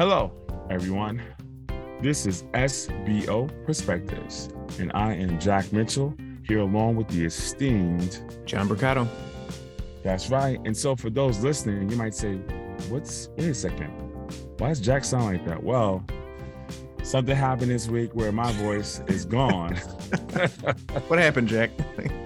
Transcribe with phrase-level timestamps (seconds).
[0.00, 0.32] Hello,
[0.70, 1.20] everyone.
[2.00, 6.16] This is SBO Perspectives, and I am Jack Mitchell
[6.48, 9.06] here along with the esteemed John Mercado.
[10.02, 10.58] That's right.
[10.64, 12.36] And so, for those listening, you might say,
[12.88, 13.90] What's, wait a second,
[14.56, 15.62] why does Jack sound like that?
[15.62, 16.02] Well,
[17.02, 19.76] something happened this week where my voice is gone.
[21.08, 21.72] what happened, Jack?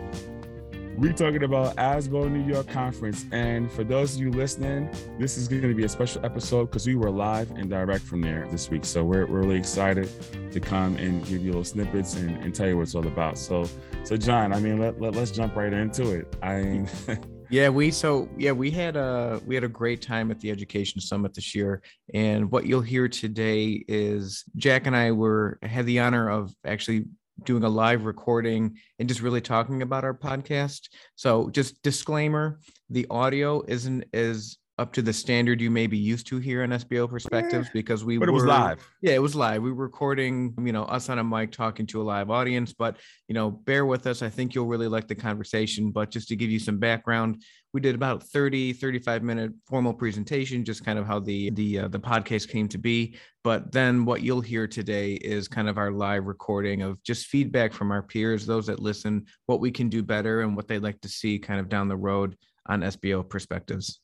[0.97, 3.27] We're talking about ASBO New York Conference.
[3.33, 6.87] And for those of you listening, this is going to be a special episode because
[6.87, 8.85] we were live and direct from there this week.
[8.85, 10.09] So we're, we're really excited
[10.53, 13.39] to come and give you little snippets and, and tell you what it's all about.
[13.39, 13.69] So,
[14.05, 16.33] so John, I mean, let, let, let's jump right into it.
[16.41, 16.89] I mean,
[17.51, 21.01] yeah, we so yeah, we had a we had a great time at the Education
[21.01, 21.83] Summit this year.
[22.15, 27.07] And what you'll hear today is Jack and I were had the honor of actually
[27.43, 30.89] doing a live recording and just really talking about our podcast.
[31.17, 36.27] So just disclaimer, the audio isn't as up to the standard you may be used
[36.27, 38.89] to here on SBO Perspectives because we but were, it was live.
[39.03, 39.63] Yeah, it was live.
[39.63, 42.97] We were recording, you know, us on a mic talking to a live audience, but
[43.29, 44.21] you know, bear with us.
[44.21, 45.93] I think you'll really like the conversation.
[45.93, 50.65] But just to give you some background, we did about 30, 35 minute formal presentation,
[50.65, 53.17] just kind of how the the uh, the podcast came to be.
[53.45, 57.73] But then what you'll hear today is kind of our live recording of just feedback
[57.73, 61.01] from our peers, those that listen, what we can do better and what they'd like
[61.03, 64.01] to see kind of down the road on SBO perspectives.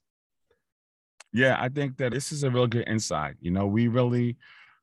[1.33, 3.36] Yeah, I think that this is a real good insight.
[3.41, 4.36] You know, we really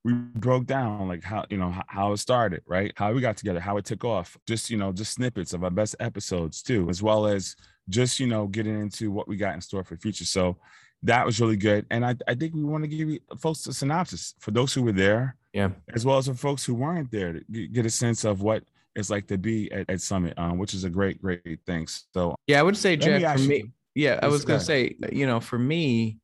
[0.03, 2.94] we broke down like how you know how it started, right?
[2.95, 4.38] How we got together, how it took off.
[4.48, 7.56] Just you know, just snippets of our best episodes too, as well as
[7.90, 10.25] just you know getting into what we got in store for the future.
[10.25, 10.58] So
[11.03, 13.73] that was really good, and I I think we want to give you folks a
[13.73, 17.34] synopsis for those who were there, yeah, as well as for folks who weren't there
[17.34, 18.64] to get a sense of what
[18.95, 21.86] it's like to be at, at Summit, um, which is a great great thing.
[22.14, 23.72] So yeah, I would say Jack for me.
[23.94, 26.20] Yeah, I was gonna say, you know, for me,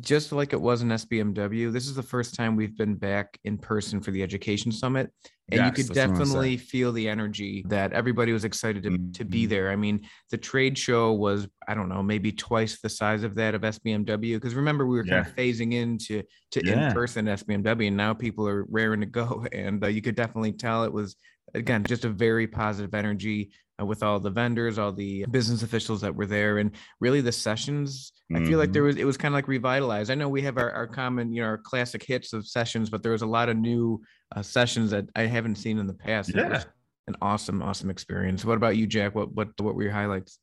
[0.00, 3.58] just like it was in SBMW, this is the first time we've been back in
[3.58, 5.10] person for the Education Summit.
[5.50, 9.12] And yes, you could definitely feel the energy that everybody was excited to, mm-hmm.
[9.12, 9.50] to be mm-hmm.
[9.50, 9.70] there.
[9.70, 10.00] I mean,
[10.30, 14.34] the trade show was, I don't know, maybe twice the size of that of SBMW.
[14.34, 16.88] Because remember, we were kind of phasing into to yeah.
[16.88, 19.44] in-person SBMW, and now people are raring to go.
[19.52, 21.16] And uh, you could definitely tell it was,
[21.52, 23.50] again, just a very positive energy
[23.82, 27.32] uh, with all the vendors, all the business officials that were there, and really the
[27.32, 28.12] sessions.
[28.32, 28.42] Mm-hmm.
[28.42, 28.86] I feel like there mm-hmm.
[28.88, 30.10] was it was kind of like revitalized.
[30.10, 33.02] I know we have our, our common, you know, our classic hits of sessions, but
[33.02, 34.00] there was a lot of new
[34.34, 36.34] uh, sessions that I haven't seen in the past.
[36.34, 36.46] Yeah.
[36.46, 36.66] It was
[37.08, 38.44] an awesome, awesome experience.
[38.44, 39.14] What about you, Jack?
[39.14, 40.38] What what what were your highlights?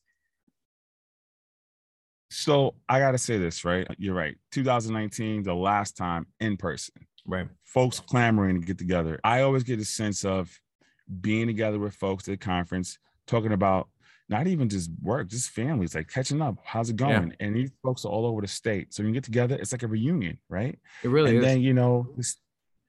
[2.31, 3.87] So I gotta say this, right?
[3.97, 4.35] You're right.
[4.51, 6.93] 2019, the last time in person.
[7.25, 7.47] Right.
[7.63, 9.19] Folks clamoring to get together.
[9.23, 10.51] I always get a sense of
[11.21, 12.97] being together with folks at the conference,
[13.29, 13.87] talking about
[14.27, 16.55] not even just work, just families, like catching up.
[16.63, 17.29] How's it going?
[17.29, 17.47] Yeah.
[17.47, 18.93] And these folks are all over the state.
[18.93, 20.77] So when you get together, it's like a reunion, right?
[21.03, 21.35] It really is.
[21.35, 21.45] and is.
[21.45, 22.07] then, you know,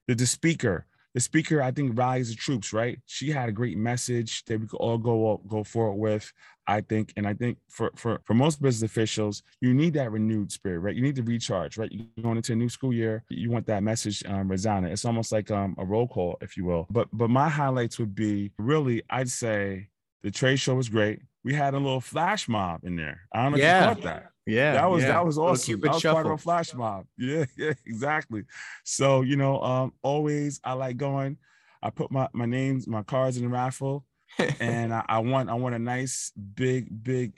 [0.06, 2.98] the, the speaker, the speaker, I think rallies the troops, right?
[3.06, 6.32] She had a great message that we could all go go forward with.
[6.66, 10.52] I think, and I think for for for most business officials, you need that renewed
[10.52, 10.94] spirit, right?
[10.94, 11.90] You need to recharge, right?
[11.90, 14.92] You're going into a new school year, you want that message um, resounding.
[14.92, 16.86] It's almost like um, a roll call, if you will.
[16.90, 19.88] But but my highlights would be really, I'd say
[20.22, 21.20] the trade show was great.
[21.44, 23.22] We had a little flash mob in there.
[23.32, 23.91] I don't know yeah.
[23.91, 24.26] if you caught that.
[24.47, 25.08] Yeah, that was yeah.
[25.10, 25.81] that was awesome.
[25.81, 26.14] That was shuffle.
[26.14, 27.06] part of a flash mob.
[27.19, 28.44] Yeah, yeah, exactly.
[28.84, 31.36] So you know, um, always I like going.
[31.82, 34.04] I put my my names, my cards in the raffle,
[34.60, 37.34] and I, I want I want a nice big big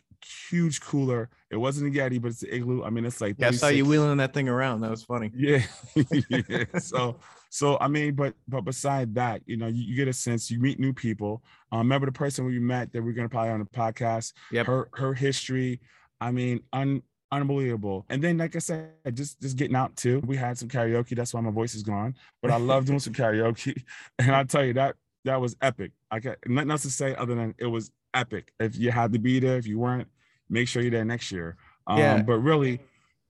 [0.50, 1.28] huge cooler.
[1.50, 2.82] It wasn't a Yeti, but it's an igloo.
[2.82, 4.80] I mean, it's like yeah, I saw you wheeling that thing around.
[4.80, 5.30] That was funny.
[5.34, 5.62] Yeah,
[6.28, 6.64] yeah.
[6.78, 7.16] So
[7.54, 10.50] so I mean, but but beside that, you know, you, you get a sense.
[10.50, 11.42] You meet new people.
[11.70, 14.32] Um, remember the person we met that we're gonna probably on the podcast.
[14.50, 14.64] Yeah.
[14.64, 15.78] Her her history.
[16.18, 18.06] I mean, un, unbelievable.
[18.08, 20.22] And then, like I said, just just getting out too.
[20.24, 21.14] We had some karaoke.
[21.14, 22.14] That's why my voice is gone.
[22.40, 23.82] But I love doing some karaoke.
[24.18, 24.96] And I tell you that
[25.26, 25.92] that was epic.
[26.10, 28.50] I got nothing else to say other than it was epic.
[28.60, 30.08] If you had to be there, if you weren't,
[30.48, 31.58] make sure you're there next year.
[31.86, 32.22] Um, yeah.
[32.22, 32.80] But really,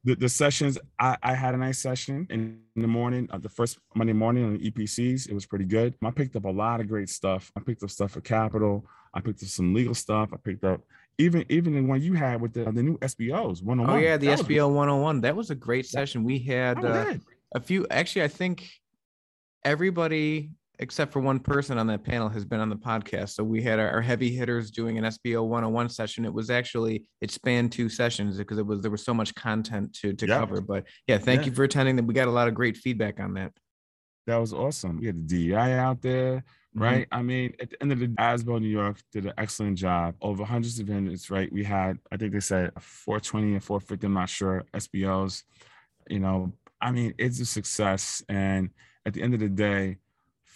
[0.04, 3.48] the, the sessions, I, I had a nice session in, in the morning, uh, the
[3.48, 5.28] first Monday morning on the EPCs.
[5.28, 5.94] It was pretty good.
[6.02, 7.52] I picked up a lot of great stuff.
[7.56, 8.84] I picked up stuff for capital.
[9.14, 10.30] I picked up some legal stuff.
[10.32, 10.80] I picked up
[11.18, 13.90] even even the one you had with the the new SBOs 101.
[13.90, 15.20] Oh yeah, the that SBO was, 101.
[15.20, 16.24] That was a great session.
[16.24, 17.14] We had uh,
[17.54, 17.86] a few.
[17.90, 18.68] Actually, I think
[19.64, 20.50] everybody
[20.82, 23.30] except for one person on that panel has been on the podcast.
[23.30, 26.24] So we had our, our, heavy hitters doing an SBO 101 session.
[26.24, 29.94] It was actually it spanned two sessions because it was there was so much content
[30.00, 30.60] to to cover.
[30.60, 31.46] But yeah, thank yeah.
[31.46, 31.96] you for attending.
[31.96, 33.52] That we got a lot of great feedback on that.
[34.26, 34.98] That was awesome.
[34.98, 36.44] We had the DEI out there
[36.74, 37.06] right?
[37.06, 37.18] Mm-hmm.
[37.18, 40.14] I mean, at the end of the day, ASBO New York did an excellent job.
[40.20, 41.52] Over hundreds of vendors, right?
[41.52, 45.42] We had, I think they said 420 and 450, I'm not sure, SBOs.
[46.08, 48.22] You know, I mean, it's a success.
[48.28, 48.70] And
[49.06, 49.98] at the end of the day,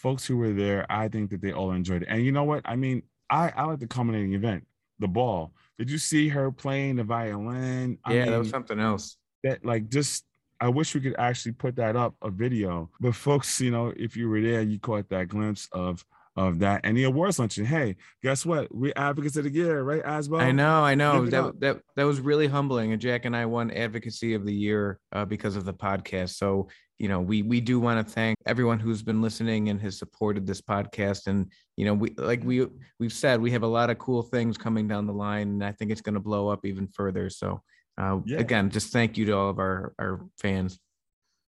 [0.07, 2.09] folks who were there, I think that they all enjoyed it.
[2.09, 2.63] And you know what?
[2.65, 4.65] I mean, I, I like the culminating event,
[5.01, 5.51] the ball.
[5.79, 7.99] Did you see her playing the violin?
[8.05, 9.17] I yeah, mean, that was something else.
[9.43, 10.25] That like just
[10.61, 12.89] I wish we could actually put that up a video.
[13.01, 16.83] But folks, you know, if you were there, you caught that glimpse of of that
[16.85, 17.65] and the awards luncheon.
[17.65, 18.69] Hey, guess what?
[18.75, 20.03] We're advocates of the year, right?
[20.03, 20.41] As well.
[20.41, 21.27] I know, I know.
[21.27, 22.93] That that that was really humbling.
[22.93, 26.37] And Jack and I won advocacy of the year uh, because of the podcast.
[26.37, 26.69] So
[26.99, 30.47] you know, we we do want to thank everyone who's been listening and has supported
[30.47, 31.27] this podcast.
[31.27, 32.67] And you know, we like we
[32.99, 35.73] we've said we have a lot of cool things coming down the line, and I
[35.73, 37.29] think it's going to blow up even further.
[37.29, 37.63] So
[37.99, 38.39] uh, yeah.
[38.39, 40.79] again, just thank you to all of our our fans.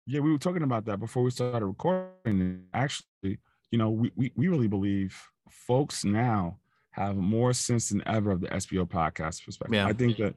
[0.07, 2.65] Yeah, we were talking about that before we started recording.
[2.73, 3.39] Actually,
[3.71, 5.17] you know, we, we, we really believe
[5.51, 6.59] folks now
[6.91, 9.75] have more sense than ever of the SBO podcast perspective.
[9.75, 9.87] Yeah.
[9.87, 10.35] I think that,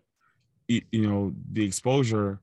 [0.67, 2.39] you know, the exposure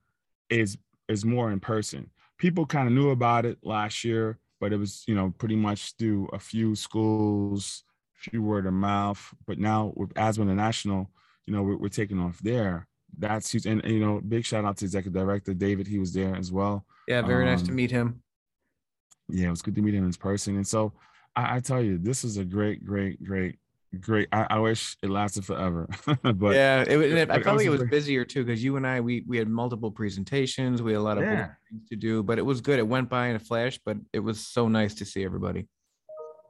[0.50, 0.76] is
[1.08, 2.10] is more in person.
[2.36, 5.94] People kind of knew about it last year, but it was, you know, pretty much
[5.96, 7.84] through a few schools,
[8.14, 9.34] few word of mouth.
[9.46, 11.10] But now with ASBO International,
[11.46, 12.86] you know, we're, we're taking off there.
[13.16, 13.66] That's huge.
[13.66, 15.86] And, you know, big shout out to executive director David.
[15.86, 16.84] He was there as well.
[17.08, 18.22] Yeah, very um, nice to um, meet him
[19.28, 20.56] yeah, it was good to meet him in person.
[20.56, 20.92] And so
[21.36, 23.58] I, I tell you, this is a great, great, great,
[24.00, 24.28] great.
[24.32, 25.88] I, I wish it lasted forever.
[26.22, 29.00] but yeah, it, it, I felt like it was busier too because you and I
[29.00, 31.50] we we had multiple presentations, we had a lot of yeah.
[31.70, 32.78] things to do, but it was good.
[32.78, 35.68] It went by in a flash, but it was so nice to see everybody.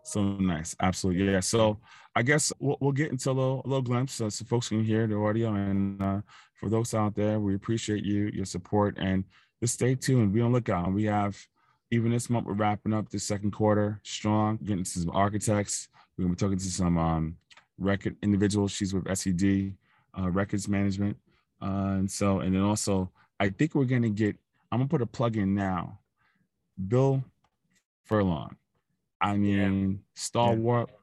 [0.05, 1.41] So nice, absolutely, yeah.
[1.41, 1.81] So
[2.17, 4.83] I guess we'll, we'll get into a little, a little glimpse so, so folks can
[4.83, 5.55] hear the audio.
[5.55, 6.21] And uh,
[6.59, 9.25] for those out there, we appreciate you, your support, and
[9.63, 10.33] just stay tuned.
[10.33, 10.93] Be on lookout.
[10.93, 11.37] We have
[11.91, 15.89] even this month, we're wrapping up the second quarter strong, getting to some architects.
[16.17, 17.37] We're gonna be talking to some um,
[17.79, 18.73] record individuals.
[18.73, 19.75] She's with SED
[20.19, 21.17] uh, Records Management,
[21.63, 24.37] uh, and so and then also I think we're gonna get.
[24.71, 25.99] I'm gonna put a plug in now.
[26.89, 27.25] Bill
[28.05, 28.57] Furlong.
[29.21, 29.97] I mean, yeah.
[30.15, 30.91] stalwart.
[30.91, 30.95] Yeah.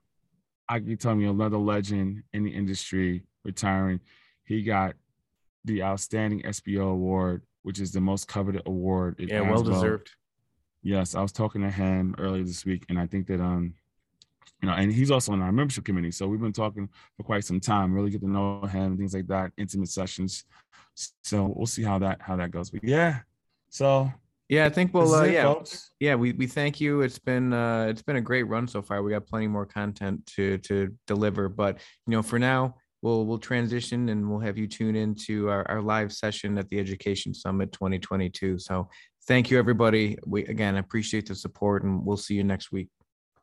[0.67, 3.99] I can tell you another legend in the industry retiring.
[4.45, 4.95] He got
[5.63, 9.15] the outstanding SBO award, which is the most coveted award.
[9.19, 10.11] Yeah, well deserved.
[10.85, 13.73] Yes, I was talking to him earlier this week, and I think that um,
[14.61, 16.87] you know, and he's also on our membership committee, so we've been talking
[17.17, 17.91] for quite some time.
[17.91, 20.43] Really get to know him, and things like that, intimate sessions.
[21.23, 22.69] So we'll see how that how that goes.
[22.69, 23.21] But yeah,
[23.71, 24.11] so
[24.47, 25.89] yeah, I think we'll uh, yeah folks.
[25.99, 27.01] yeah we we thank you.
[27.01, 29.01] It's been uh it's been a great run so far.
[29.01, 33.39] We got plenty more content to to deliver, but you know for now we'll we'll
[33.39, 37.71] transition and we'll have you tune into our, our live session at the Education Summit
[37.71, 38.59] 2022.
[38.59, 38.87] So
[39.27, 40.17] thank you, everybody.
[40.25, 42.89] We again appreciate the support, and we'll see you next week.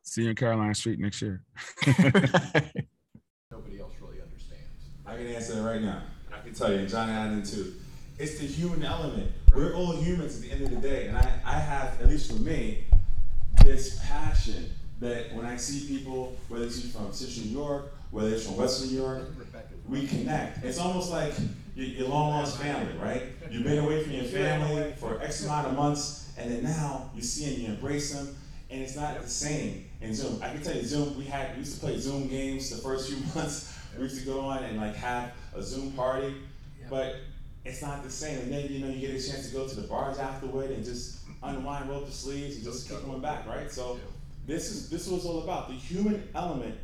[0.03, 1.43] See you in Carolina Street next year.
[1.87, 4.89] Nobody else really understands.
[5.05, 6.01] I can answer that right now.
[6.33, 7.73] I can tell you, and Johnny Allen too.
[8.19, 9.31] It's the human element.
[9.55, 12.31] We're all humans at the end of the day, and I, I have, at least
[12.31, 12.83] for me,
[13.63, 14.69] this passion
[14.99, 18.89] that when I see people, whether it's from Central New York, whether it's from Western
[18.89, 19.23] New York,
[19.87, 20.63] we connect.
[20.63, 21.33] It's almost like
[21.75, 23.23] your long lost family, right?
[23.49, 27.21] You've been away from your family for X amount of months, and then now you
[27.21, 28.35] see them, you embrace them,
[28.69, 30.41] and it's not the same in Zoom.
[30.41, 31.17] I can tell you, Zoom.
[31.17, 33.77] We had we used to play Zoom games the first few months.
[33.97, 36.35] We used to go on and like have a Zoom party,
[36.89, 37.15] but
[37.65, 38.39] it's not the same.
[38.39, 40.83] And then you know you get a chance to go to the bars afterward and
[40.83, 43.71] just unwind, roll up the sleeves, and just keep going back, right?
[43.71, 43.99] So
[44.45, 46.75] this is this was all about the human element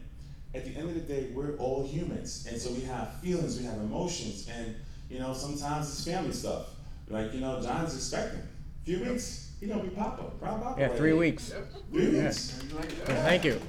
[0.54, 2.48] at the end of the day, we're all humans.
[2.50, 4.76] And so we have feelings, we have emotions, and
[5.10, 6.68] you know, sometimes it's family stuff.
[7.08, 8.42] Like, you know, John's expecting.
[8.42, 10.24] A few weeks, he gonna be Papa.
[10.40, 10.80] Proud Papa.
[10.80, 11.52] Yeah, three weeks.
[11.92, 12.62] Three weeks.
[12.72, 13.24] Yeah.
[13.24, 13.60] Thank you.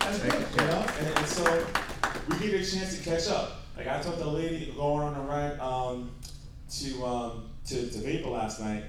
[0.00, 0.86] That's good, you know?
[0.98, 1.66] And, and, so
[2.28, 3.62] we get a chance to catch up.
[3.76, 6.10] Like I talked to a lady going on the ride um,
[6.70, 8.84] to, um, to to Vapor last night.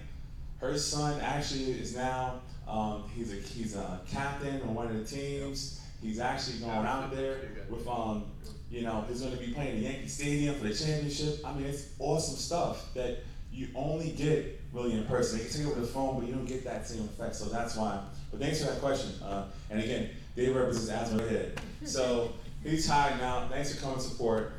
[0.59, 5.03] Her son actually is now um, he's a he's a captain on one of the
[5.03, 7.39] teams He's actually going out there
[7.69, 8.25] with um,
[8.69, 11.39] you know, he's going to be playing the Yankee Stadium for the championship.
[11.43, 13.17] I mean, it's awesome stuff that
[13.51, 15.39] you only get really in person.
[15.39, 17.35] They can take it over the phone, but you don't get that same effect.
[17.35, 17.99] So that's why.
[18.31, 19.11] But thanks for that question.
[19.23, 21.59] Uh, and again, Dave represents Asthma Head.
[21.83, 23.47] So he's hiding now.
[23.49, 24.53] Thanks for coming support.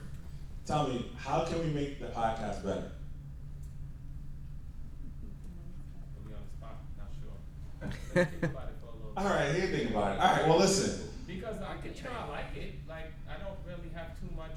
[0.66, 2.90] Tell me, how can we make the podcast better?
[9.16, 10.20] All right, here think about it.
[10.20, 11.09] All right, well, listen
[11.52, 12.74] because I, you know, I like it.
[12.88, 14.56] Like I don't really have too much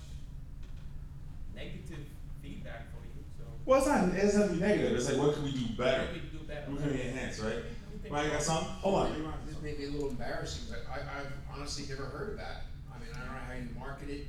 [1.55, 2.05] negative
[2.41, 3.23] feedback for you.
[3.37, 3.45] So.
[3.65, 4.09] Well, it's not.
[4.15, 4.97] It's not negative.
[4.97, 6.01] It's like what can we do better?
[6.03, 6.71] What can we do better?
[6.71, 7.39] What can we enhance?
[7.39, 7.63] Right.
[8.09, 8.31] Right.
[8.31, 8.67] Got something?
[8.81, 9.33] Hold on.
[9.47, 12.63] This may be a little embarrassing, but I, I've honestly never heard of that.
[12.93, 14.27] I mean, I don't know how you market it.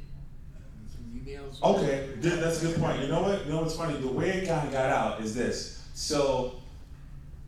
[0.92, 1.61] Some emails.
[1.62, 3.00] Okay, that's a good point.
[3.02, 3.44] You know what?
[3.44, 3.99] You know what's funny?
[3.99, 5.83] The way it kind of got out is this.
[5.94, 6.61] So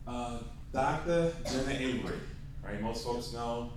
[0.05, 0.39] Uh,
[0.73, 1.33] Dr.
[1.49, 2.17] Jenna Avery,
[2.63, 2.81] right?
[2.81, 3.71] Most folks know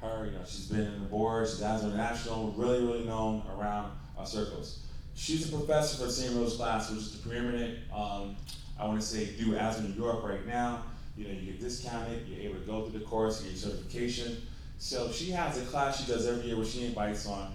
[0.00, 0.26] her.
[0.26, 1.48] You know, she's been in the board.
[1.48, 4.80] She's International, really, really known around our circles.
[5.14, 6.34] She's a professor for St.
[6.34, 7.78] Rose class, which is the preeminent.
[7.94, 8.36] Um,
[8.78, 10.82] I want to say through ASBO New York right now.
[11.16, 12.26] You know, you get discounted.
[12.26, 14.42] You're able to go through the course, get your certification.
[14.78, 17.54] So she has a class she does every year where she invites on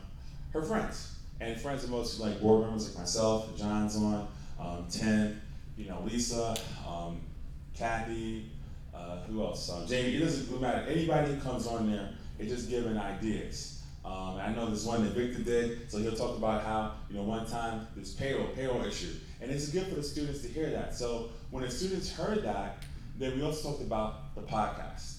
[0.54, 4.28] her friends and friends of most like board members like myself, John's on,
[4.60, 5.42] um, Tim,
[5.78, 6.56] you know, Lisa,
[6.88, 7.20] um,
[7.74, 8.50] Kathy,
[8.94, 9.70] uh, who else?
[9.70, 10.16] Um, Jamie.
[10.16, 10.88] It doesn't matter.
[10.90, 13.82] Anybody who comes on there, it's just giving ideas.
[14.04, 17.24] Um, I know there's one that Victor did, so he'll talk about how you know
[17.24, 20.94] one time this payroll payroll issue, and it's good for the students to hear that.
[20.96, 22.84] So when the students heard that,
[23.18, 25.16] then we also talked about the podcast,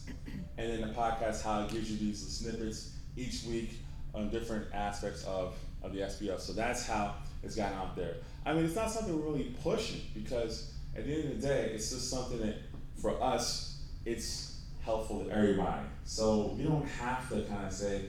[0.59, 3.81] and then the podcast how it gives you these snippets each week
[4.15, 6.41] on different aspects of of the SBF.
[6.41, 8.15] So that's how it's gotten out there.
[8.45, 11.71] I mean, it's not something we're really pushing because at the end of the day,
[11.75, 12.57] it's just something that
[13.01, 14.56] for us, it's
[14.87, 15.83] helpful to everybody.
[16.05, 18.07] So you don't have to kind of say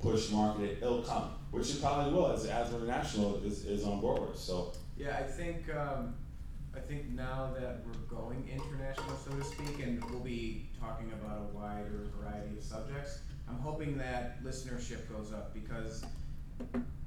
[0.00, 4.00] push market it, it'll come, which it probably will as ASBO International is, is on
[4.00, 4.36] board.
[4.36, 6.14] So yeah, I think um,
[6.76, 11.38] I think now that we're going international, so to speak, and we'll be talking about
[11.50, 13.20] a wider variety of subjects.
[13.48, 16.04] I'm hoping that listenership goes up because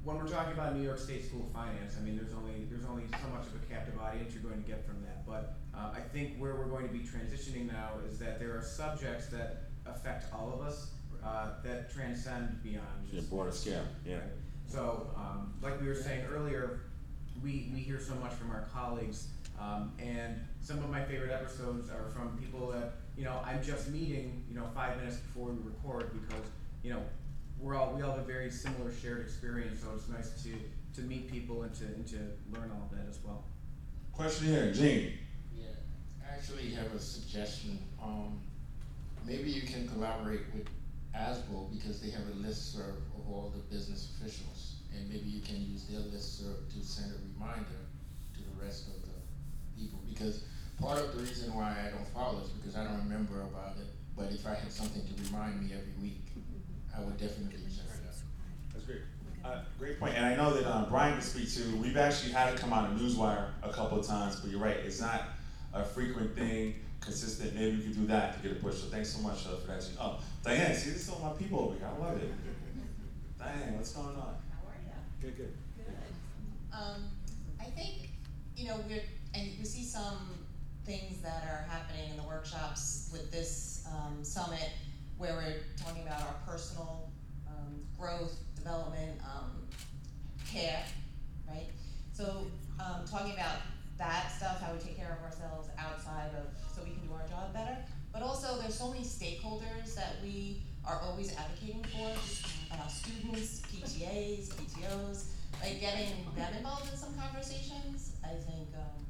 [0.02, 2.84] when we're talking about New York State School of Finance, I mean, there's only there's
[2.84, 5.24] only so much of a captive audience you're going to get from that.
[5.24, 8.62] But uh, I think where we're going to be transitioning now is that there are
[8.62, 10.90] subjects that affect all of us
[11.24, 13.84] uh, that transcend beyond just yeah, broader scale.
[14.04, 14.14] Yeah.
[14.16, 14.22] Right?
[14.66, 16.80] So, um, like we were saying earlier,
[17.42, 19.28] we we hear so much from our colleagues,
[19.60, 23.90] um, and some of my favorite episodes are from people that you know I'm just
[23.90, 26.46] meeting, you know, five minutes before we record because
[26.82, 27.02] you know
[27.58, 30.54] we're all we all have a very similar shared experience, so it's nice to
[30.94, 32.16] to meet people and to and to
[32.52, 33.44] learn all of that as well.
[34.12, 35.12] Question here, Gene.
[36.32, 37.78] Actually have a suggestion.
[38.02, 38.40] Um,
[39.26, 40.66] maybe you can collaborate with
[41.14, 45.42] ASBO because they have a list serve of all the business officials, and maybe you
[45.42, 47.82] can use their list serve to send a reminder
[48.34, 50.00] to the rest of the people.
[50.08, 50.44] Because
[50.80, 53.86] part of the reason why I don't follow is because I don't remember about it.
[54.16, 56.26] But if I had something to remind me every week,
[56.96, 58.14] I would definitely check it out.
[58.72, 59.00] That's great.
[59.44, 60.14] Uh, great point.
[60.16, 61.76] And I know that uh, Brian can speak to.
[61.76, 64.76] We've actually had it come out of Newswire a couple of times, but you're right.
[64.76, 65.22] It's not
[65.72, 67.54] a frequent thing, consistent.
[67.54, 68.76] Maybe we can do that to get a push.
[68.76, 69.88] So thanks so much uh, for that.
[70.00, 71.86] Oh, Diane, see, this is all my people over here.
[71.86, 72.30] I love it.
[73.38, 74.14] Diane, what's going on?
[74.14, 74.92] How are you?
[75.20, 75.54] Good, good.
[75.76, 75.86] Good.
[76.72, 77.08] Um,
[77.60, 78.10] I think,
[78.56, 79.02] you know, we're,
[79.34, 80.38] and we see some
[80.84, 84.70] things that are happening in the workshops with this um, summit
[85.18, 87.10] where we're talking about our personal
[87.48, 89.50] um, growth, development, um,
[90.50, 90.82] care,
[91.48, 91.68] right?
[92.12, 92.46] So
[92.80, 93.56] um, talking about
[94.02, 97.26] that stuff, how we take care of ourselves outside of, so we can do our
[97.30, 97.78] job better.
[98.12, 102.10] But also, there's so many stakeholders that we are always advocating for,
[102.74, 105.30] uh, students, PTAs, PTOs,
[105.62, 109.06] like getting them involved in some conversations, I think, um,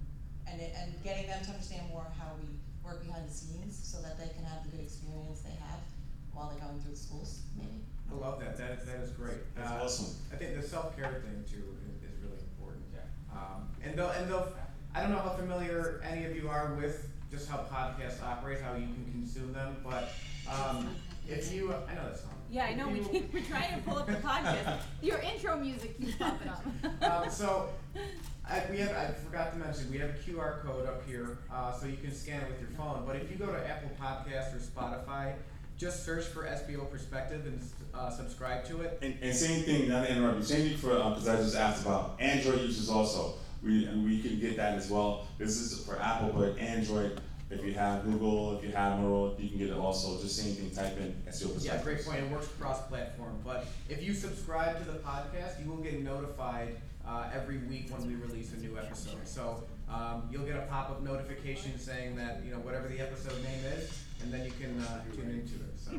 [0.47, 2.53] and, it, and getting them to understand more how we
[2.85, 5.81] work behind the scenes so that they can have the good experience they have
[6.35, 7.81] while they're going through the schools, maybe.
[8.13, 8.59] I love that.
[8.59, 9.41] That that is great.
[9.57, 10.17] That's uh, awesome.
[10.33, 12.85] I think the self care thing too is, is, really important.
[12.93, 13.09] Yeah.
[13.33, 14.53] Um, and they'll and they'll.
[14.95, 18.75] I don't know how familiar any of you are with just how podcasts operate, how
[18.75, 20.13] you can consume them, but
[20.51, 20.95] um,
[21.27, 22.31] if you, I know that song.
[22.51, 22.89] Yeah, I know.
[22.89, 24.81] we keep, we're trying to pull up the podcast.
[25.01, 26.63] Your intro music keeps popping up.
[27.25, 27.71] um, so,
[28.47, 28.91] I, we have.
[28.95, 32.13] I forgot to mention we have a QR code up here, uh, so you can
[32.13, 33.05] scan it with your phone.
[33.07, 35.33] But if you go to Apple Podcasts or Spotify,
[35.79, 37.61] just search for SBO Perspective and
[37.95, 38.99] uh, subscribe to it.
[39.01, 41.57] And, and, same thing, not to interrupt you, same thing for, because um, I just
[41.57, 43.35] asked about Android users also.
[43.63, 45.27] We, we can get that as well.
[45.39, 47.21] This is for Apple, but Android,
[47.53, 50.21] if you have Google, if you have Motorola, you can get it also.
[50.21, 51.65] Just same thing, type in SBO Perspective.
[51.65, 52.19] Yeah, great point.
[52.21, 53.41] It works cross-platform.
[53.45, 56.77] But if you subscribe to the podcast, you will get notified
[57.07, 59.27] uh, every week when we release a new episode.
[59.27, 63.65] So um, you'll get a pop-up notification saying that you know whatever the episode name
[63.77, 65.79] is, and then you can uh, tune into it.
[65.79, 65.91] So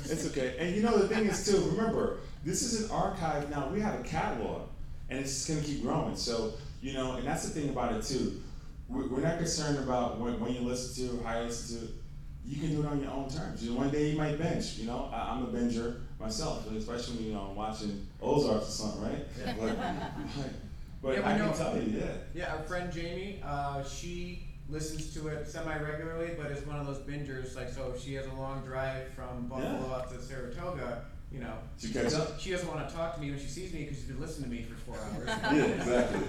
[0.12, 0.56] it's okay.
[0.58, 1.58] And you know the thing is too.
[1.70, 3.68] Remember, this is an archive now.
[3.68, 4.68] We have a catalog,
[5.14, 6.16] and it's going to keep growing.
[6.16, 8.42] So you know, and that's the thing about it too.
[8.88, 11.92] We're not concerned about when, when you listen to, how you listen to.
[12.46, 13.64] You can do it on your own terms.
[13.64, 14.76] You know, one day you might bench.
[14.76, 18.70] You know, I, am a binger myself, especially when you know I'm watching Ozarks or
[18.70, 19.26] something, right?
[19.40, 19.54] Yeah.
[19.58, 19.76] But,
[21.02, 22.12] but yeah, I know, can tell you, yeah.
[22.34, 26.86] Yeah, our friend Jamie, uh, she listens to it semi regularly, but is one of
[26.86, 27.56] those bingers.
[27.56, 29.94] Like, so if she has a long drive from Buffalo yeah.
[29.94, 32.38] up to Saratoga, you know, she catch up.
[32.38, 34.50] She doesn't want to talk to me when she sees me because she's been listening
[34.50, 35.26] to me for four hours.
[35.56, 36.20] yeah, exactly.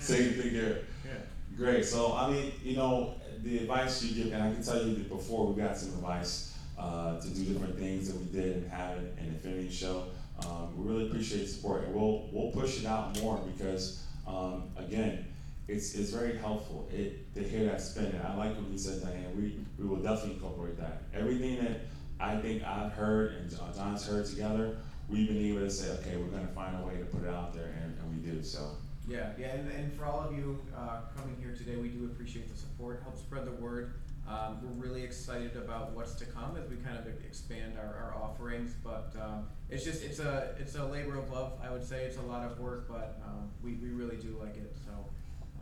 [0.00, 0.84] Same thing here.
[1.04, 1.12] Yeah.
[1.56, 1.84] Great.
[1.84, 5.08] So I mean, you know, the advice you give, and I can tell you that
[5.08, 8.98] before we got some advice uh, to do different things that we did and have
[8.98, 10.04] it an Infinity Show.
[10.44, 14.64] Um, we really appreciate the support, and we'll we'll push it out more because um,
[14.76, 15.24] again,
[15.66, 16.88] it's it's very helpful.
[16.92, 18.06] It to hear that spin.
[18.06, 19.34] And I like what you said, Diane.
[19.36, 21.02] We we will definitely incorporate that.
[21.12, 21.80] Everything that
[22.18, 24.76] I think I've heard and John's heard together,
[25.08, 27.30] we've been able to say, okay, we're going to find a way to put it
[27.30, 28.70] out there, and, and we did So.
[29.08, 32.50] Yeah, yeah, and, and for all of you uh, coming here today, we do appreciate
[32.50, 33.02] the support.
[33.04, 33.94] Help spread the word.
[34.28, 38.20] Um, we're really excited about what's to come as we kind of expand our, our
[38.20, 38.74] offerings.
[38.82, 41.52] But um, it's just it's a it's a labor of love.
[41.62, 44.56] I would say it's a lot of work, but um, we, we really do like
[44.56, 44.74] it.
[44.84, 44.90] So,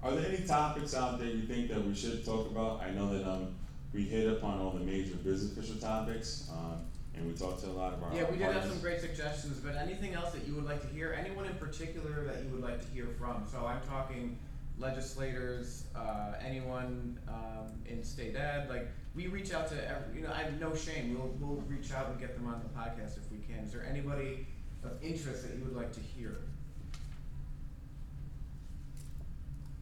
[0.02, 2.80] are there any topics out there you think that we should talk about?
[2.82, 3.54] I know that um,
[3.94, 6.50] we hit upon all the major business official topics.
[6.52, 6.80] Um,
[7.16, 9.58] and we talked to a lot of our yeah we did have some great suggestions
[9.58, 12.60] but anything else that you would like to hear anyone in particular that you would
[12.60, 14.36] like to hear from so i'm talking
[14.78, 18.68] legislators, uh, anyone um, in state ed.
[18.68, 21.14] Like we reach out to, every, you know, I have no shame.
[21.14, 23.64] We'll we'll reach out and get them on the podcast if we can.
[23.64, 24.46] Is there anybody
[24.82, 26.36] of interest that you would like to hear?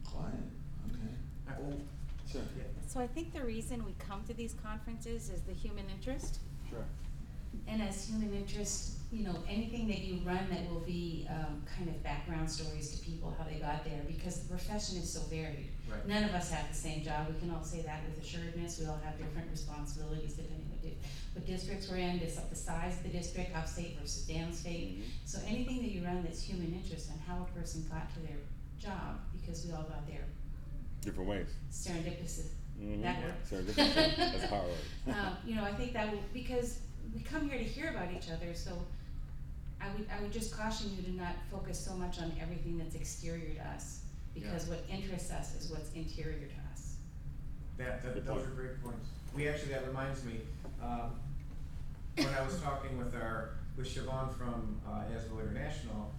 [0.05, 0.51] Client,
[0.87, 1.13] okay.
[1.49, 1.77] Uh, well,
[2.33, 2.63] sure.
[2.87, 6.39] So I think the reason we come to these conferences is the human interest.
[6.69, 6.85] Sure.
[7.67, 11.87] And as human interest, you know, anything that you run that will be um, kind
[11.89, 15.69] of background stories to people, how they got there, because the profession is so varied.
[15.89, 16.07] Right.
[16.07, 17.27] None of us have the same job.
[17.31, 18.79] We can all say that with assuredness.
[18.79, 20.97] We all have different responsibilities depending what, di-
[21.33, 24.97] what districts we're in, the size of the district, upstate versus downstate.
[24.97, 25.03] Mm-hmm.
[25.25, 28.41] So anything that you run that's human interest and how a person got to their
[28.79, 30.25] job, because we all got there
[31.03, 31.47] different ways.
[31.71, 32.47] Serendipitous.
[32.81, 33.01] Mm-hmm.
[33.01, 33.33] That word.
[33.49, 33.95] Serendipitous.
[34.17, 34.63] That's hard
[35.07, 35.15] word.
[35.15, 36.79] um, you know, I think that will because
[37.13, 38.71] we come here to hear about each other, so
[39.81, 42.95] I would, I would just caution you to not focus so much on everything that's
[42.95, 44.01] exterior to us,
[44.33, 46.95] because what interests us is what's interior to us.
[47.77, 49.09] That, that those are great points.
[49.35, 50.39] We actually, that reminds me,
[50.81, 51.11] um,
[52.15, 56.11] when I was talking with our, with Siobhan from, uh, ASBO International,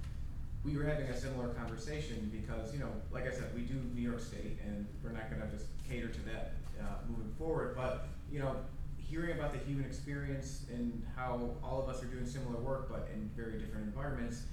[0.65, 4.01] we were having a similar conversation because, you know, like I said, we do New
[4.01, 8.39] York State and we're not gonna just cater to that, uh, moving forward, but, you
[8.39, 8.57] know,
[8.97, 13.11] hearing about the human experience and how all of us are doing similar work but
[13.13, 14.45] in very different environments,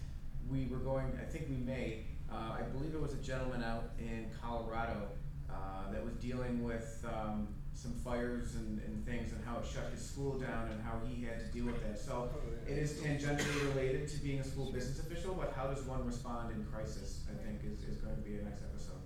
[0.49, 3.91] we were going, I think we may, uh, I believe it was a gentleman out
[3.97, 5.07] in Colorado
[5.49, 9.91] uh, that was dealing with um, some fires and, and things and how it shut
[9.91, 11.99] his school down and how he had to deal with that.
[11.99, 12.29] So
[12.67, 16.55] it is tangentially related to being a school business official, but how does one respond
[16.55, 19.01] in crisis, I think, is, is going to be a next episode.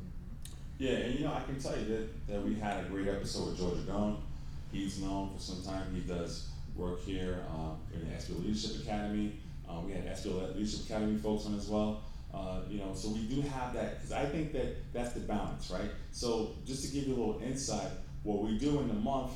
[0.78, 3.48] Yeah, and you know, I can tell you that, that we had a great episode
[3.50, 4.22] with Georgia Gone
[4.76, 5.94] He's known for some time.
[5.94, 9.32] He does work here um, in the SBO Leadership Academy.
[9.70, 12.02] Um, we had SBO Leadership Academy folks on as well.
[12.34, 15.72] Uh, you know, so we do have that because I think that that's the balance,
[15.72, 15.90] right?
[16.12, 17.88] So just to give you a little insight,
[18.26, 19.32] what we do in the month,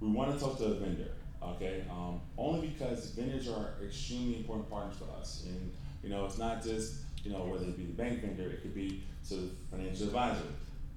[0.00, 1.12] we want to talk to a vendor,
[1.42, 1.84] okay?
[1.90, 6.62] Um, only because vendors are extremely important partners for us, and you know, it's not
[6.62, 10.08] just you know whether it be the bank vendor, it could be so the financial
[10.08, 10.42] advisor,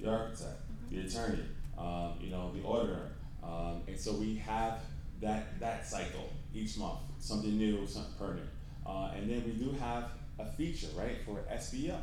[0.02, 0.60] the architect,
[0.92, 1.46] the attorney,
[1.78, 3.12] um, you know, the auditor,
[3.44, 4.80] um, and so we have
[5.22, 8.50] that, that cycle each month, something new, something permanent.
[8.86, 12.00] Uh, and then we do have a feature, right, for SBL.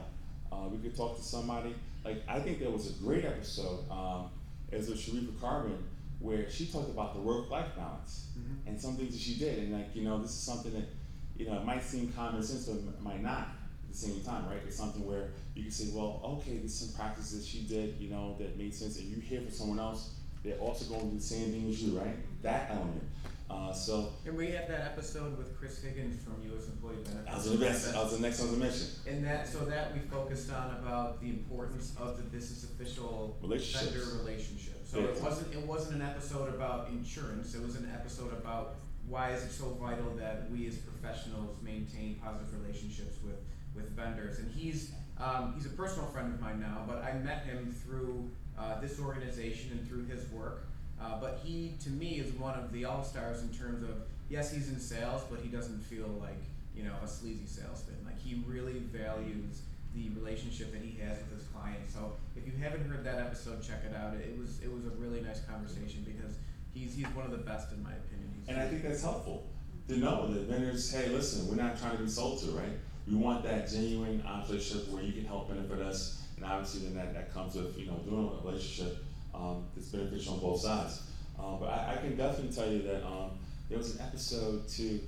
[0.53, 4.31] Uh, we could talk to somebody, like, I think there was a great episode, um,
[4.73, 5.85] as with Sharifa Carbon,
[6.19, 8.69] where she talked about the work-life balance mm-hmm.
[8.69, 9.59] and some things that she did.
[9.59, 10.89] And like, you know, this is something that,
[11.37, 13.49] you know, it might seem common sense, but it might not
[13.85, 14.61] at the same time, right?
[14.67, 18.37] It's something where you can say, well, okay, there's some practices she did, you know,
[18.39, 20.13] that made sense, and you hear from someone else
[20.47, 22.15] they're also going to do the same thing as you, right?
[22.43, 23.03] That element.
[23.49, 24.13] Uh, so.
[24.25, 26.67] And we had that episode with Chris Higgins from U.S.
[26.67, 27.31] Employee Benefits.
[27.31, 28.87] I was, the best, I was the next one to mention.
[29.07, 34.19] And that, so that we focused on about the importance of the business official vendor
[34.19, 34.85] relationship.
[34.85, 37.55] So it wasn't, it wasn't an episode about insurance.
[37.55, 38.77] It was an episode about
[39.09, 43.39] why is it so vital that we as professionals maintain positive relationships with,
[43.75, 44.39] with vendors.
[44.39, 48.29] And he's, um, he's a personal friend of mine now, but I met him through
[48.59, 50.67] uh, this organization and through his work.
[51.01, 53.97] Uh, but he, to me, is one of the all stars in terms of
[54.29, 56.43] yes, he's in sales, but he doesn't feel like
[56.75, 57.97] you know a sleazy salesman.
[58.05, 59.63] Like he really values
[59.95, 61.95] the relationship that he has with his clients.
[61.95, 64.15] So if you haven't heard that episode, check it out.
[64.15, 66.37] It was it was a really nice conversation because
[66.73, 68.31] he's he's one of the best in my opinion.
[68.39, 69.47] He's and I think that's helpful
[69.89, 72.73] to know that vendors, hey, listen, we're not trying to be sold to, right?
[73.07, 77.15] We want that genuine relationship where you can help benefit us and obviously then that,
[77.15, 78.99] that comes with, you know, doing a relationship
[79.37, 81.03] um, beneficial on both sides.
[81.39, 83.31] Um, but I, I, can definitely tell you that um,
[83.69, 85.01] there was an episode to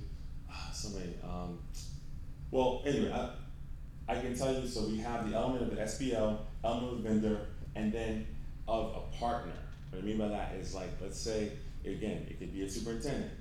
[0.49, 1.59] uh, somebody, um,
[2.51, 6.37] well, anyway, I, I can tell you, so we have the element of the SBL,
[6.63, 7.39] element of the vendor,
[7.75, 8.27] and then
[8.67, 9.53] of a partner.
[9.89, 11.51] What I mean by that is like, let's say,
[11.83, 13.31] again, it could be a superintendent,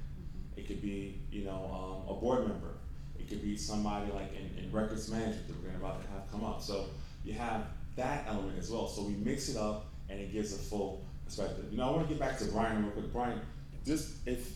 [0.56, 2.74] it could be, you know, um, a board member,
[3.18, 6.30] it could be somebody like in, in records management that we're going about to have
[6.30, 6.62] come up.
[6.62, 6.86] So
[7.24, 8.88] you have that element as well.
[8.88, 11.66] So we mix it up and it gives a full perspective.
[11.70, 13.12] You know, I want to get back to Brian real quick.
[13.12, 13.40] Brian,
[13.84, 14.54] just if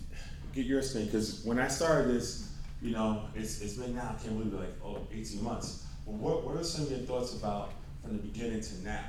[0.52, 4.22] get your spin because when I started this, you know, it's, it's been now, I
[4.22, 5.86] can't believe it, like, oh, 18 months.
[6.04, 9.04] Well, what, what are some of your thoughts about from the beginning to now?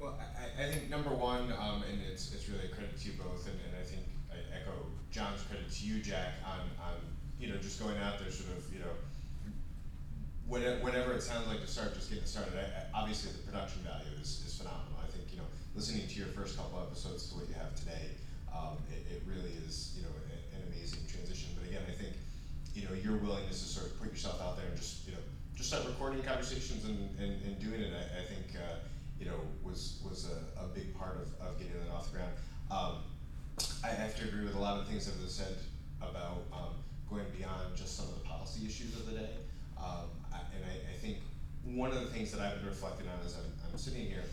[0.00, 3.12] Well, I, I think number one, um, and it's, it's really a credit to you
[3.18, 4.72] both, and, and I think I echo
[5.10, 6.96] John's credit to you, Jack, on, on
[7.38, 8.96] you know just going out there, sort of you know,
[10.48, 12.54] whenever it sounds like to start, just getting started.
[12.56, 14.98] I, obviously, the production value is, is phenomenal.
[15.02, 18.16] I think you know, listening to your first couple episodes to what you have today,
[18.52, 20.14] um, it, it really is you know
[20.54, 21.50] an amazing transition.
[21.58, 22.14] But again, I think
[22.74, 25.22] you know your willingness to sort of put yourself out there and just you know
[25.54, 27.92] just start recording conversations and, and, and doing it.
[27.92, 28.56] I, I think.
[28.56, 28.86] Uh,
[29.20, 32.32] you know, was was a, a big part of, of getting that off the ground.
[32.70, 33.04] Um,
[33.84, 35.56] I have to agree with a lot of things that was said
[36.00, 39.30] about um, going beyond just some of the policy issues of the day.
[39.76, 41.18] Um, I, and I, I, think
[41.64, 44.24] one of the things that I've been reflecting on as I'm, I'm sitting here,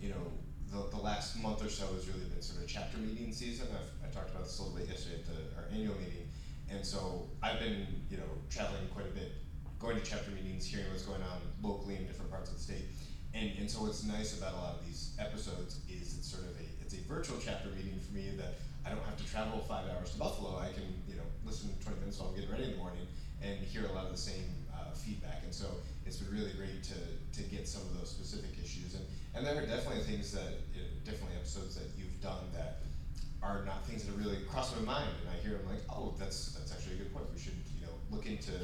[0.00, 0.30] you know,
[0.70, 3.68] the, the last month or so has really been sort of chapter meeting season.
[3.72, 6.28] I've, I talked about this a little bit yesterday at the, our annual meeting.
[6.70, 9.32] And so I've been, you know, traveling quite a bit,
[9.78, 12.84] going to chapter meetings, hearing what's going on locally in different parts of the state.
[13.34, 16.56] And, and so what's nice about a lot of these episodes is it's sort of
[16.56, 19.84] a it's a virtual chapter meeting for me that I don't have to travel five
[19.92, 20.58] hours to Buffalo.
[20.58, 23.06] I can you know listen 20 minutes while I'm getting ready in the morning
[23.42, 25.42] and hear a lot of the same uh, feedback.
[25.44, 25.66] And so
[26.08, 26.96] it's been really great to,
[27.36, 28.96] to get some of those specific issues.
[28.96, 29.04] And,
[29.36, 32.80] and there are definitely things that you know, definitely episodes that you've done that
[33.44, 35.12] are not things that are really cross my mind.
[35.20, 37.26] And I hear them like, oh, that's that's actually a good point.
[37.32, 38.56] We should you know look into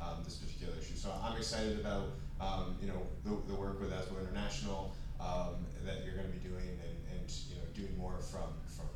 [0.00, 0.94] um, this particular issue.
[0.94, 6.04] So I'm excited about um, you know, the, the work with ASBO International um, that
[6.04, 8.86] you're going to be doing and, and, you know, doing more from, from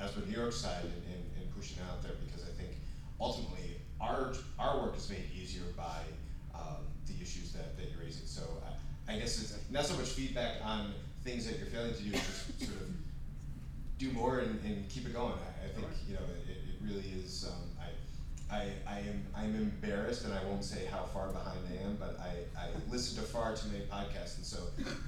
[0.00, 2.76] ASBO New York side and, and, and pushing out there because I think
[3.20, 6.02] ultimately our, our work is made easier by
[6.54, 8.26] um, the issues that, that you're raising.
[8.26, 8.42] So
[9.08, 10.92] I, I guess it's not so much feedback on
[11.24, 12.88] things that you're failing to do, just sort of
[13.98, 15.34] do more and, and keep it going.
[15.34, 17.68] I, I think, you know, it, it really is, um,
[18.50, 22.18] I, I am I'm embarrassed, and I won't say how far behind I am, but
[22.18, 24.58] I, I listen to far too many podcasts, and so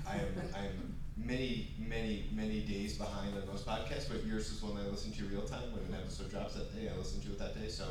[0.07, 4.09] I am I'm many many many days behind on most podcasts.
[4.11, 6.91] But yours is one I listen to real time when an episode drops that day.
[6.93, 7.85] I listen to it that day, so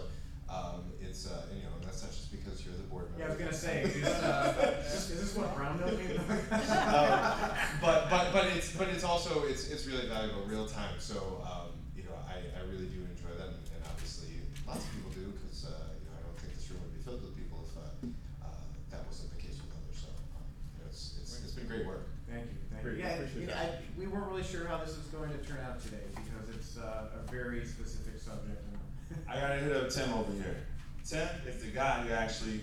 [0.51, 3.19] um, it's uh, you know, and that's not just because you're the board member.
[3.19, 6.19] Yeah, I was gonna say, is, uh, is, this, is this what brown milk is?
[6.51, 10.95] um, but but but it's but it's also it's it's really valuable real time.
[10.99, 14.91] So um, you know, I, I really do enjoy that, and, and obviously lots of
[14.93, 15.09] people
[21.69, 22.09] great work.
[22.27, 22.91] Thank you, thank you.
[22.97, 25.79] Yeah, you know, I, we weren't really sure how this was going to turn out
[25.79, 28.57] today because it's uh, a very specific subject.
[29.27, 30.65] I gotta hit up Tim over here.
[31.09, 32.61] Tim is the guy who actually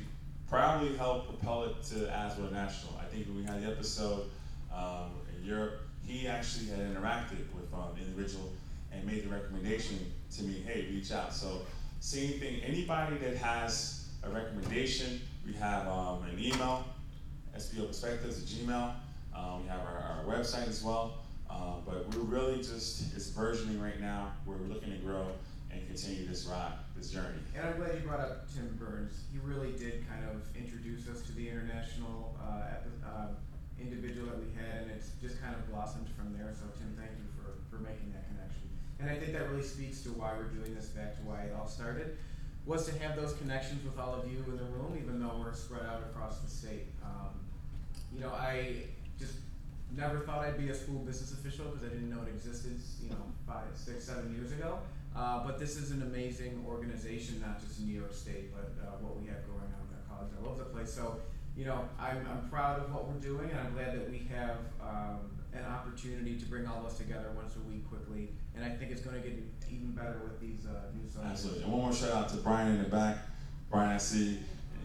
[0.48, 2.96] probably helped propel it to ASBO National.
[3.00, 4.30] I think when we had the episode
[4.72, 8.52] um, in Europe, he actually had interacted with um, the individual
[8.92, 9.98] and made the recommendation
[10.36, 11.34] to me, hey, reach out.
[11.34, 11.62] So
[11.98, 16.84] same thing, anybody that has a recommendation, we have um, an email,
[17.56, 18.92] SBO Perspectives at Gmail.
[19.34, 21.14] Um, we have our, our, website as well.
[21.50, 24.30] Uh, but we're really just, it's burgeoning right now.
[24.46, 25.26] We're looking to grow
[25.72, 27.38] and continue this ride, this journey.
[27.54, 29.24] And I'm glad you brought up Tim Burns.
[29.32, 33.28] He really did kind of introduce us to the international uh, uh,
[33.80, 36.52] individual that we had, and it's just kind of blossomed from there.
[36.56, 38.64] So, Tim, thank you for, for making that connection.
[38.98, 41.52] And I think that really speaks to why we're doing this, back to why it
[41.52, 42.16] all started
[42.66, 45.54] was to have those connections with all of you in the room, even though we're
[45.54, 46.86] spread out across the state.
[47.00, 47.30] Um,
[48.12, 48.82] you know, I
[49.20, 49.34] just
[49.94, 53.10] never thought I'd be a school business official because I didn't know it existed, you
[53.10, 54.80] know, five, six, seven years ago.
[55.16, 58.90] Uh, but this is an amazing organization, not just in New York State, but uh,
[59.00, 60.92] what we have going on in our college all over the place.
[60.92, 61.20] So,
[61.56, 64.58] you know, I'm, I'm proud of what we're doing, and I'm glad that we have
[64.80, 65.20] um,
[65.54, 68.28] an opportunity to bring all of us together once a week quickly.
[68.54, 69.38] And I think it's going to get
[69.70, 71.26] even better with these uh, new songs.
[71.30, 71.62] Absolutely.
[71.62, 73.18] And one more shout out to Brian in the back.
[73.70, 74.38] Brian, I see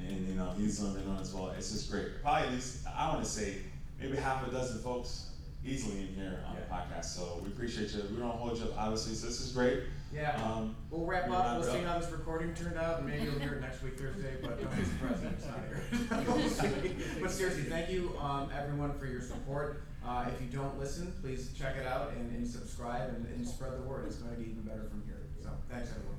[0.07, 1.53] and you know he's zooming on as well.
[1.57, 2.21] It's just great.
[2.21, 3.57] Probably at least I want to say
[3.99, 5.31] maybe half a dozen folks
[5.63, 6.61] easily in here on yeah.
[6.61, 7.05] the podcast.
[7.05, 8.03] So we appreciate you.
[8.11, 9.13] We don't hold you up, obviously.
[9.13, 9.83] So this is great.
[10.13, 10.35] Yeah.
[10.43, 11.59] Um, we'll wrap up.
[11.59, 14.35] We'll see how this recording turned out, and maybe you'll hear it next week Thursday.
[14.41, 17.17] But don't be surprised if it's not here.
[17.21, 19.83] but seriously, thank you um, everyone for your support.
[20.05, 23.73] Uh, if you don't listen, please check it out and, and subscribe and, and, spread
[23.73, 24.05] the word.
[24.07, 25.21] It's going to get even better from here.
[25.43, 26.17] So thanks everyone.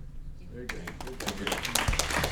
[0.53, 0.83] Very good.
[1.37, 2.29] Very good.